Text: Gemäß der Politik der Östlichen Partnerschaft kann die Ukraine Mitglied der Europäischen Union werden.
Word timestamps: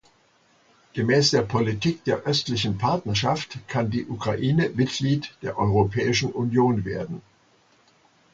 Gemäß 0.93 1.29
der 1.29 1.43
Politik 1.43 2.05
der 2.05 2.23
Östlichen 2.23 2.79
Partnerschaft 2.79 3.59
kann 3.67 3.91
die 3.91 4.07
Ukraine 4.07 4.69
Mitglied 4.71 5.31
der 5.43 5.59
Europäischen 5.59 6.31
Union 6.31 6.85
werden. 6.85 7.21